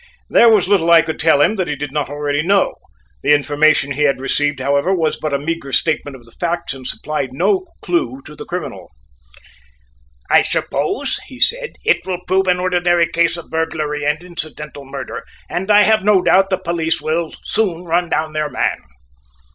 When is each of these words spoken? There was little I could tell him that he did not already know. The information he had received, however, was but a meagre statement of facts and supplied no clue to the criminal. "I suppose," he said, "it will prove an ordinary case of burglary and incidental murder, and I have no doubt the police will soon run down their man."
There 0.31 0.49
was 0.49 0.67
little 0.67 0.89
I 0.89 1.03
could 1.03 1.19
tell 1.19 1.41
him 1.43 1.57
that 1.57 1.67
he 1.67 1.75
did 1.75 1.91
not 1.91 2.09
already 2.09 2.41
know. 2.41 2.73
The 3.21 3.33
information 3.35 3.91
he 3.91 4.01
had 4.01 4.19
received, 4.19 4.59
however, 4.59 4.91
was 4.95 5.15
but 5.19 5.31
a 5.31 5.37
meagre 5.37 5.71
statement 5.73 6.15
of 6.15 6.27
facts 6.39 6.73
and 6.73 6.87
supplied 6.87 7.31
no 7.33 7.67
clue 7.83 8.19
to 8.25 8.35
the 8.35 8.43
criminal. 8.47 8.89
"I 10.27 10.41
suppose," 10.41 11.19
he 11.27 11.39
said, 11.39 11.73
"it 11.85 11.99
will 12.07 12.21
prove 12.25 12.47
an 12.47 12.59
ordinary 12.59 13.05
case 13.09 13.37
of 13.37 13.51
burglary 13.51 14.03
and 14.03 14.23
incidental 14.23 14.85
murder, 14.85 15.23
and 15.47 15.69
I 15.69 15.83
have 15.83 16.03
no 16.03 16.23
doubt 16.23 16.49
the 16.49 16.57
police 16.57 16.99
will 16.99 17.31
soon 17.43 17.85
run 17.85 18.09
down 18.09 18.33
their 18.33 18.49
man." 18.49 18.79